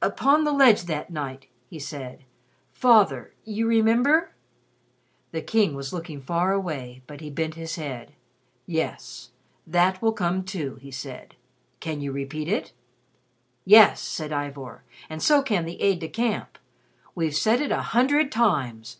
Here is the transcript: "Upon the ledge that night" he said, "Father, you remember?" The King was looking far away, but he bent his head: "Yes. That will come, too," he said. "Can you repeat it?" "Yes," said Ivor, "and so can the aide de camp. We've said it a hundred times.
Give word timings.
"Upon 0.00 0.44
the 0.44 0.52
ledge 0.54 0.84
that 0.84 1.10
night" 1.10 1.46
he 1.68 1.78
said, 1.78 2.24
"Father, 2.72 3.34
you 3.44 3.66
remember?" 3.66 4.32
The 5.32 5.42
King 5.42 5.74
was 5.74 5.92
looking 5.92 6.22
far 6.22 6.54
away, 6.54 7.02
but 7.06 7.20
he 7.20 7.28
bent 7.28 7.52
his 7.54 7.76
head: 7.76 8.14
"Yes. 8.64 9.32
That 9.66 10.00
will 10.00 10.14
come, 10.14 10.42
too," 10.42 10.76
he 10.80 10.90
said. 10.90 11.36
"Can 11.80 12.00
you 12.00 12.12
repeat 12.12 12.48
it?" 12.48 12.72
"Yes," 13.66 14.00
said 14.00 14.32
Ivor, 14.32 14.84
"and 15.10 15.22
so 15.22 15.42
can 15.42 15.66
the 15.66 15.78
aide 15.82 15.96
de 15.98 16.08
camp. 16.08 16.56
We've 17.14 17.36
said 17.36 17.60
it 17.60 17.70
a 17.70 17.82
hundred 17.92 18.32
times. 18.32 18.96